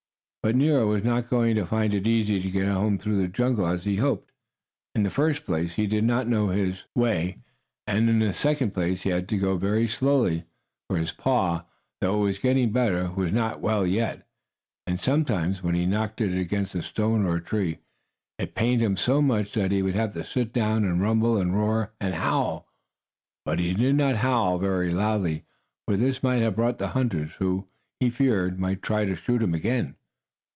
But 0.43 0.55
Nero 0.55 0.87
was 0.87 1.03
not 1.03 1.29
going 1.29 1.53
to 1.53 1.67
find 1.67 1.93
it 1.93 1.99
as 2.07 2.07
easy 2.07 2.41
to 2.41 2.49
get 2.49 2.65
home 2.65 2.97
through 2.97 3.21
the 3.21 3.27
jungle 3.27 3.67
as 3.67 3.83
he 3.83 3.97
had 3.97 4.01
hoped. 4.01 4.31
In 4.95 5.03
the 5.03 5.11
first 5.11 5.45
place, 5.45 5.75
he 5.75 5.85
did 5.85 6.03
not 6.03 6.27
know 6.27 6.47
his 6.47 6.83
way, 6.95 7.37
and, 7.85 8.09
in 8.09 8.17
the 8.17 8.33
second 8.33 8.73
place, 8.73 9.03
he 9.03 9.11
had 9.11 9.29
to 9.29 9.37
go 9.37 9.55
very 9.57 9.87
slowly. 9.87 10.45
For 10.89 10.97
his 10.97 11.11
paw, 11.11 11.65
though 11.99 12.21
it 12.21 12.25
was 12.25 12.39
getting 12.39 12.71
better, 12.71 13.11
was 13.11 13.31
not 13.31 13.61
well 13.61 13.85
yet, 13.85 14.27
and 14.87 14.99
sometimes, 14.99 15.61
when 15.61 15.75
he 15.75 15.85
knocked 15.85 16.21
it 16.21 16.35
against 16.35 16.73
a 16.73 16.81
stone 16.81 17.23
or 17.23 17.35
a 17.35 17.43
tree, 17.43 17.77
it 18.39 18.55
pained 18.55 18.81
him 18.81 18.97
so 18.97 19.21
that 19.21 19.69
he 19.71 19.83
would 19.83 19.93
have 19.93 20.13
to 20.13 20.23
sit 20.23 20.51
down 20.51 20.83
and 20.85 21.01
rumble 21.03 21.37
and 21.37 21.55
roar 21.55 21.93
and 22.01 22.15
howl. 22.15 22.67
But 23.45 23.59
he 23.59 23.75
did 23.75 23.93
not 23.93 24.15
howl 24.15 24.57
very 24.57 24.91
loudly, 24.91 25.45
for 25.87 25.95
this 25.97 26.23
might 26.23 26.41
have 26.41 26.55
brought 26.55 26.79
the 26.79 26.87
hunters, 26.97 27.33
who, 27.33 27.67
he 27.99 28.09
feared, 28.09 28.59
might 28.59 28.81
try 28.81 29.05
to 29.05 29.15
shoot 29.15 29.43
him 29.43 29.53
again. 29.53 29.97